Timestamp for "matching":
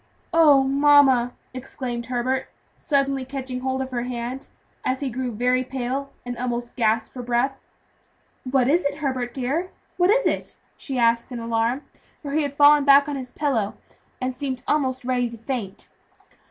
3.31-3.59